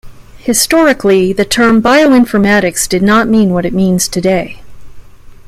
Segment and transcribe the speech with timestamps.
[0.39, 4.63] Historically, the term "bioinformatics" did not mean what it means today.